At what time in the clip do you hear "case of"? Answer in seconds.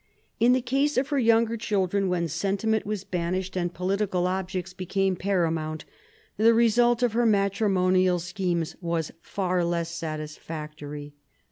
0.63-1.09